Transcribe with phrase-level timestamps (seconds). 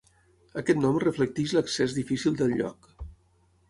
[0.61, 2.95] Aquest nom reflecteix l'accés difícil del lloc.